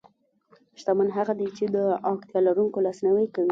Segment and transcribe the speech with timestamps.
[0.79, 1.77] شتمن هغه دی چې د
[2.09, 3.49] اړتیا لرونکو لاسنیوی کوي.